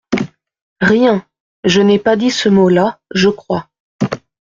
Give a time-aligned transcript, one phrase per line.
[0.81, 1.23] Rien;
[1.63, 3.69] je n’ai pas dit ce mot-là, je crois.